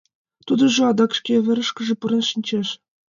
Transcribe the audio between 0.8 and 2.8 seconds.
адак шке верышкыже пурен шинчеш.